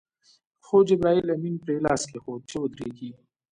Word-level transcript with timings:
خو 0.65 0.77
جبرائیل 0.87 1.27
امین 1.35 1.55
پرې 1.63 1.75
لاس 1.85 2.01
کېښود 2.09 2.41
چې 2.49 2.55
ودرېږي. 2.59 3.11